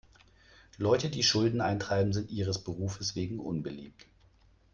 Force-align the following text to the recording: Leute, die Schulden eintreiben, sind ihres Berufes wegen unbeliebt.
Leute, 0.79 1.11
die 1.11 1.21
Schulden 1.21 1.61
eintreiben, 1.61 2.11
sind 2.11 2.31
ihres 2.31 2.57
Berufes 2.63 3.15
wegen 3.15 3.39
unbeliebt. 3.39 4.07